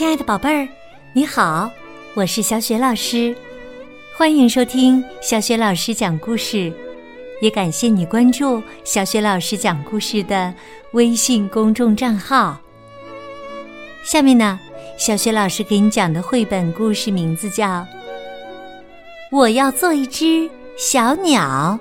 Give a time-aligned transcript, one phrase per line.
[0.00, 0.66] 亲爱的宝贝儿，
[1.12, 1.70] 你好，
[2.14, 3.36] 我是小雪老师，
[4.16, 6.72] 欢迎收听小雪老师讲故事，
[7.42, 10.54] 也感谢你关注小雪老师讲故事的
[10.92, 12.58] 微信公众账号。
[14.02, 14.58] 下面呢，
[14.96, 17.66] 小雪老师给你讲的绘本故事名字叫
[19.30, 20.48] 《我要做一只
[20.78, 21.78] 小鸟》。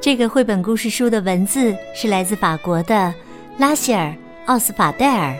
[0.00, 3.14] 这个绘本故事书的文字是来自法国的
[3.58, 4.08] 拉希尔·
[4.46, 5.38] 奥斯法戴尔。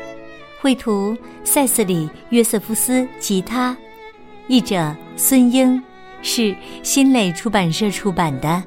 [0.64, 3.76] 绘图塞斯里·约瑟夫斯，吉他，
[4.48, 5.82] 译者孙英，
[6.22, 8.64] 是新蕾出版社出版的。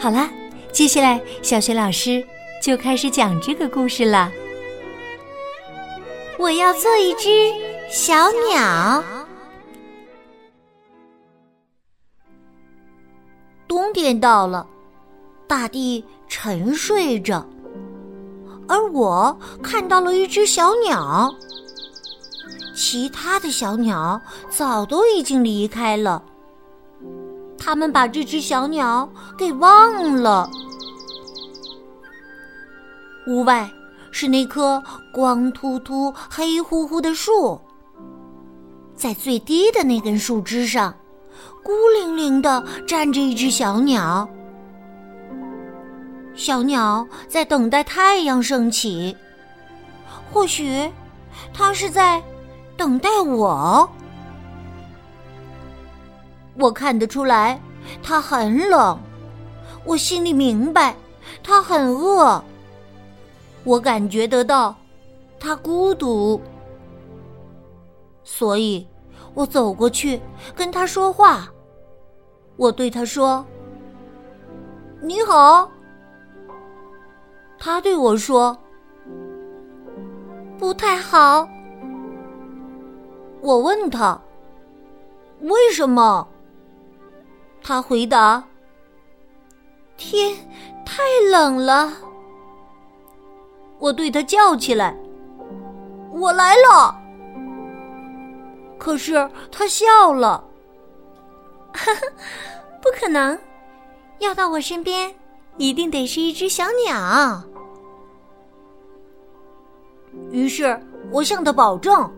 [0.00, 0.28] 好啦，
[0.72, 2.26] 接下来小学老师
[2.60, 4.28] 就开始讲这个故事了。
[6.40, 7.28] 我要做一只
[7.88, 8.12] 小
[8.50, 9.04] 鸟。
[13.68, 14.66] 冬天到了，
[15.46, 17.48] 大地沉睡着。
[18.68, 21.34] 而我看到了一只小鸟，
[22.74, 26.22] 其他的小鸟早都已经离开了。
[27.58, 30.48] 他们把这只小鸟给忘了。
[33.26, 33.68] 屋外
[34.12, 37.60] 是那棵光秃秃、黑乎乎的树，
[38.94, 40.94] 在最低的那根树枝上，
[41.62, 44.28] 孤零零的站着一只小鸟。
[46.36, 49.16] 小鸟在等待太阳升起，
[50.30, 50.92] 或许
[51.52, 52.22] 它是在
[52.76, 53.88] 等待我。
[56.58, 57.58] 我看得出来，
[58.02, 58.98] 它很冷；
[59.84, 60.94] 我心里明白，
[61.42, 62.42] 它很饿。
[63.64, 64.76] 我感觉得到，
[65.40, 66.40] 它孤独，
[68.22, 68.86] 所以
[69.32, 70.20] 我走过去
[70.54, 71.48] 跟它说话。
[72.56, 73.44] 我对它说
[75.00, 75.70] ：“你好。”
[77.66, 78.56] 他对我说
[80.56, 81.48] ：“不太好。”
[83.42, 84.16] 我问他
[85.42, 86.28] ：“为什么？”
[87.60, 88.44] 他回答
[89.98, 90.32] ：“天
[90.84, 91.92] 太冷了。”
[93.80, 94.96] 我对他叫起来
[96.14, 96.96] ：“我来了！”
[98.78, 100.44] 可是他笑了
[102.80, 103.36] ：“不可能，
[104.20, 105.12] 要到我身边。”
[105.58, 107.42] 一定得是一只小鸟。
[110.30, 110.78] 于是
[111.10, 112.12] 我向他保证：“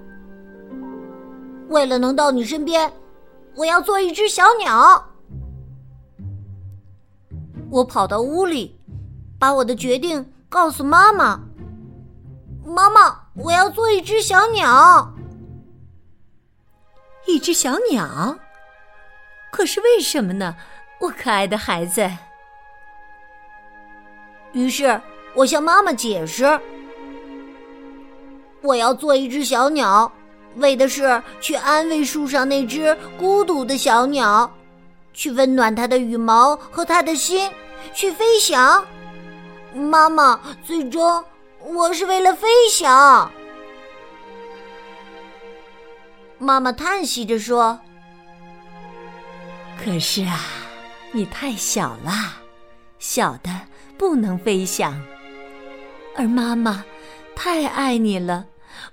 [1.69, 2.93] 为了能到你身边，
[3.55, 5.05] 我要做一只小鸟。”
[7.71, 8.81] 我跑到屋里，
[9.39, 11.41] 把我的决定告诉妈妈
[12.65, 15.15] ：“妈妈，我要做一只小鸟。”
[17.27, 18.39] 一只小鸟？
[19.53, 20.57] 可是为什么呢？
[21.01, 22.11] 我可爱的孩子。
[24.53, 24.99] 于是
[25.35, 26.45] 我向妈妈解释
[28.69, 30.13] ：“我要做一只小鸟，
[30.57, 34.55] 为的是去安慰树上那只孤独的小鸟，
[35.15, 37.51] 去温暖它的羽毛和它的心，
[37.95, 38.87] 去飞翔。”
[39.73, 41.25] 妈妈，最终
[41.65, 43.31] 我是为了飞翔。
[46.37, 47.81] 妈妈叹息着说
[49.83, 50.41] ：“可是啊，
[51.13, 52.13] 你太小了，
[52.99, 53.51] 小的。”
[53.99, 54.95] 不能飞翔，
[56.15, 56.85] 而妈妈
[57.35, 58.47] 太爱你了，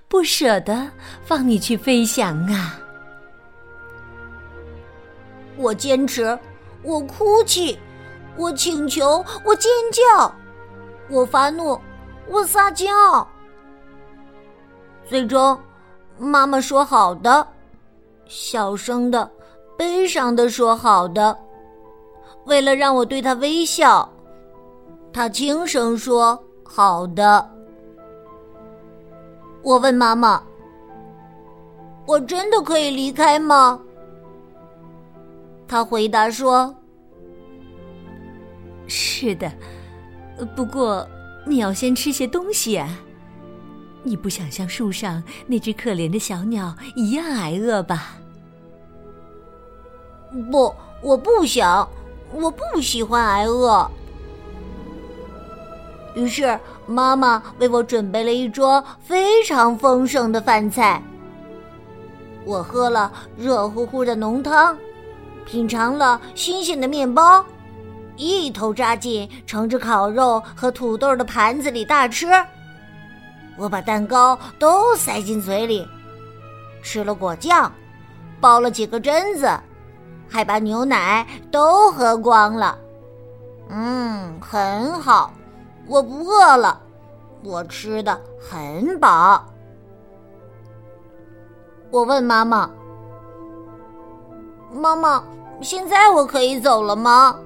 [0.08, 0.88] 不舍得
[1.24, 2.78] 放你去飞翔啊！
[5.56, 6.38] 我坚持，
[6.82, 7.78] 我哭泣，
[8.36, 10.32] 我请求，我尖叫，
[11.08, 11.80] 我发怒，
[12.28, 12.86] 我撒娇。
[15.06, 15.58] 最终，
[16.18, 17.46] 妈妈说好的，
[18.26, 19.28] 小声的、
[19.76, 21.36] 悲伤的说好的，
[22.44, 24.08] 为了让我对她微笑。
[25.12, 27.50] 他轻声说：“好的。”
[29.66, 30.40] 我问妈妈
[32.06, 33.80] ：“我真的可以离开吗？”
[35.66, 36.72] 他回答说
[38.86, 39.52] ：“是的，
[40.54, 41.04] 不过
[41.44, 42.96] 你要先吃些东西啊。
[44.04, 48.18] 你不想像树上那只可怜的小鸟一样挨饿吧
[50.48, 50.72] ？”“不，
[51.02, 51.88] 我不想，
[52.32, 53.90] 我不喜欢挨饿。”
[56.14, 61.02] 于是，妈妈为我准备了一桌非常丰盛的饭菜。
[62.44, 64.76] 我喝了热乎乎的浓汤，
[65.44, 67.44] 品尝了新鲜的面包，
[68.16, 72.26] 一头扎进盛着烤肉和土豆的盘子里大吃。
[73.58, 75.86] 我把蛋糕都塞进嘴里，
[76.82, 77.72] 吃了果酱，
[78.40, 79.48] 包了几个榛子，
[80.28, 82.78] 还把牛奶都喝光了。
[83.70, 85.32] 嗯，很好。
[85.88, 86.80] 我不饿了，
[87.44, 89.44] 我吃的很饱。
[91.90, 92.68] 我问妈妈
[94.74, 95.22] ：“妈妈，
[95.60, 97.38] 现在我可以走了吗？”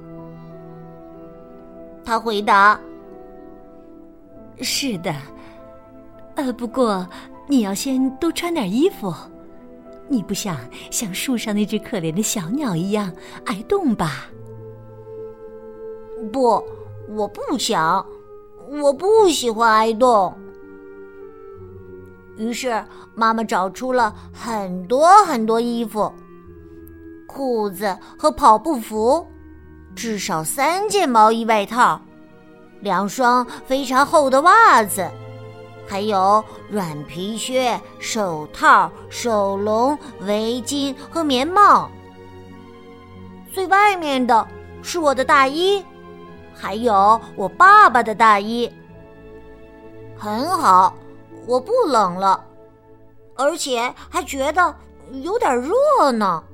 [2.02, 2.81] 她回答
[4.60, 5.14] ：“是的，
[6.37, 7.06] 呃，不过
[7.46, 9.14] 你要先多穿点衣服。
[10.08, 10.56] 你不想
[10.90, 13.12] 像树上那只可怜的小鸟一样
[13.44, 14.26] 挨冻吧
[16.32, 16.64] ？”“不，
[17.10, 18.04] 我不想，
[18.70, 20.34] 我不喜欢挨冻。”
[22.37, 22.82] 于是，
[23.14, 26.11] 妈妈找出了很多很多衣服、
[27.26, 29.26] 裤子和跑步服，
[29.94, 32.00] 至少三件毛衣外套，
[32.81, 35.06] 两双非常厚的袜子，
[35.87, 41.90] 还有软皮靴、手套、手笼、围巾和棉帽。
[43.52, 44.49] 最外面的
[44.82, 45.84] 是我的大衣，
[46.60, 48.70] 还有我爸爸的大衣。
[50.16, 50.94] 很好。
[51.46, 52.44] 我不冷了，
[53.34, 54.72] 而且还觉得
[55.22, 56.44] 有点热呢。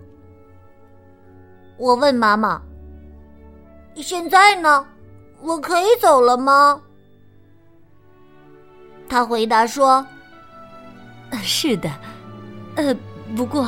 [1.76, 2.62] 我问妈妈
[3.96, 4.86] ：“现在呢？
[5.42, 6.80] 我可以走了吗？”
[9.08, 10.06] 她回答说
[11.42, 11.90] ：“是的，
[12.76, 12.96] 呃，
[13.36, 13.66] 不过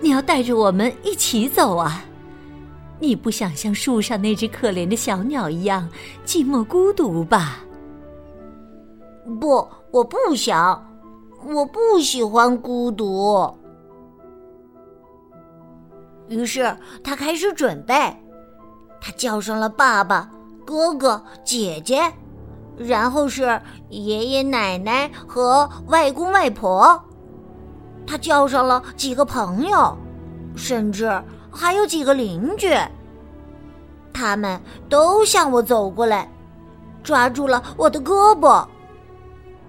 [0.00, 2.04] 你要带着我们一起走啊！
[3.02, 5.88] 你不想像树上那只可怜的小鸟一样
[6.24, 7.58] 寂寞孤独吧？”
[9.40, 9.68] 不。
[9.92, 10.82] 我不想，
[11.44, 13.54] 我不喜欢孤独。
[16.28, 17.94] 于是他开始准备，
[18.98, 20.30] 他叫上了爸爸、
[20.64, 22.10] 哥哥、姐姐，
[22.78, 23.60] 然后是
[23.90, 26.98] 爷爷奶奶和外公外婆。
[28.06, 29.94] 他叫上了几个朋友，
[30.56, 31.22] 甚至
[31.52, 32.74] 还有几个邻居。
[34.12, 36.28] 他们都向我走过来，
[37.02, 38.66] 抓住了我的胳膊。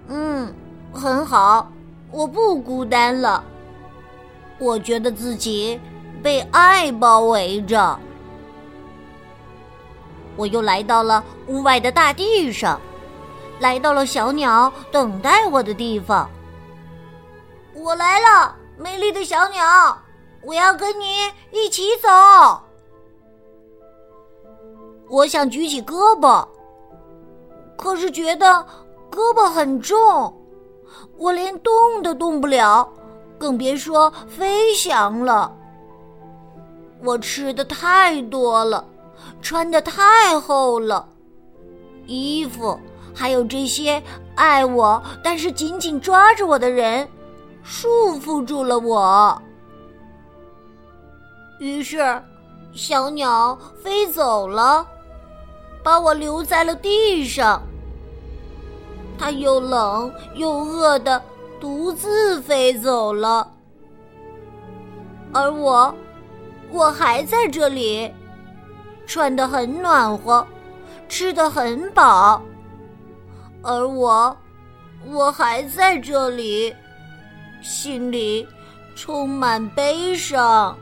[0.08, 0.52] 嗯，
[0.92, 1.70] 很好，
[2.10, 3.42] 我不孤单了。
[4.58, 5.80] 我觉得自己
[6.22, 7.98] 被爱包围着。
[10.36, 12.80] 我又来到了屋外的大地上，
[13.60, 16.28] 来到了小鸟等待我的地方。
[17.72, 19.98] 我来了，美丽的小鸟，
[20.46, 21.06] 我要跟你
[21.50, 22.08] 一起走。
[25.08, 26.46] 我想举起胳膊，
[27.76, 28.66] 可是觉得。
[29.10, 30.34] 胳膊很重，
[31.16, 32.92] 我连动都动不了，
[33.38, 35.54] 更别说飞翔了。
[37.00, 38.84] 我吃的太多了，
[39.40, 41.08] 穿的太厚了，
[42.06, 42.76] 衣服
[43.14, 44.02] 还有这些
[44.34, 47.08] 爱我但是紧紧抓着我的人，
[47.62, 49.40] 束缚住了我。
[51.64, 52.22] 于是，
[52.74, 54.86] 小鸟飞走了，
[55.82, 57.62] 把我留在了地上。
[59.18, 61.22] 它又冷又饿的
[61.58, 63.50] 独自飞走了，
[65.32, 65.94] 而我，
[66.70, 68.12] 我还在这里，
[69.06, 70.46] 穿得很暖和，
[71.08, 72.42] 吃得很饱，
[73.62, 74.36] 而我，
[75.06, 76.74] 我还在这里，
[77.62, 78.46] 心里
[78.94, 80.76] 充满悲伤。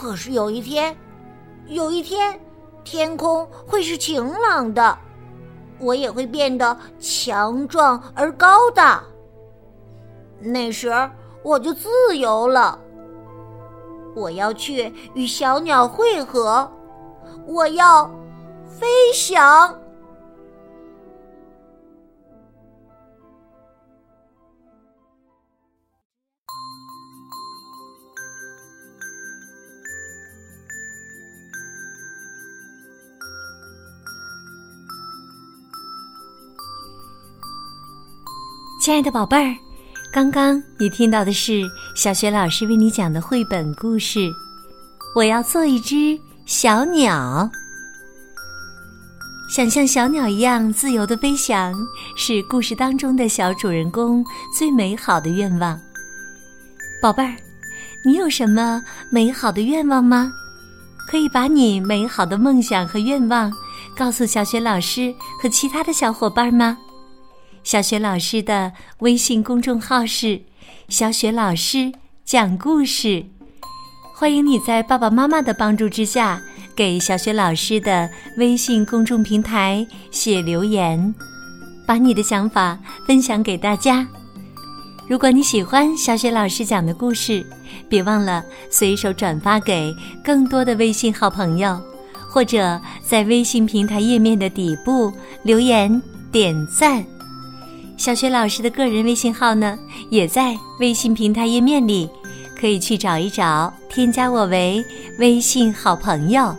[0.00, 0.96] 可是有一天，
[1.66, 2.40] 有一天，
[2.82, 4.98] 天空会是晴朗的。
[5.78, 9.04] 我也会变得强壮而高大。
[10.40, 10.90] 那时
[11.42, 12.78] 我就自由了。
[14.16, 16.66] 我要去与小鸟会合，
[17.46, 18.10] 我要
[18.66, 19.78] 飞翔。
[38.80, 39.54] 亲爱的宝贝儿，
[40.10, 44.32] 刚刚你听到的是小学老师为你讲的绘本故事。
[45.14, 47.50] 我要做一只小鸟，
[49.54, 51.74] 想像小鸟一样自由的飞翔，
[52.16, 54.24] 是故事当中的小主人公
[54.56, 55.78] 最美好的愿望。
[57.02, 57.36] 宝贝儿，
[58.02, 60.32] 你有什么美好的愿望吗？
[61.06, 63.52] 可以把你美好的梦想和愿望
[63.94, 66.78] 告诉小学老师和其他的小伙伴吗？
[67.70, 70.42] 小雪老师的微信公众号是
[70.90, 71.92] “小雪老师
[72.24, 73.24] 讲故事”，
[74.12, 76.42] 欢迎你在爸爸妈妈的帮助之下，
[76.74, 81.14] 给小雪老师的微信公众平台写留言，
[81.86, 84.04] 把你的想法分享给大家。
[85.08, 87.46] 如果你喜欢小雪老师讲的故事，
[87.88, 91.80] 别忘了随手转发给更多的微信好朋友，
[92.28, 95.12] 或者在微信平台页面的底部
[95.44, 97.06] 留言点赞。
[98.00, 99.78] 小雪老师的个人微信号呢，
[100.08, 102.08] 也在微信平台页面里，
[102.58, 104.82] 可以去找一找，添加我为
[105.18, 106.56] 微信好朋友，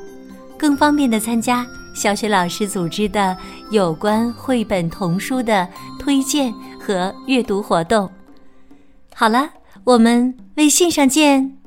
[0.56, 3.36] 更方便的参加小雪老师组织的
[3.72, 5.68] 有关绘本童书的
[5.98, 8.08] 推荐和阅读活动。
[9.16, 9.50] 好了，
[9.84, 11.61] 我们微信上见。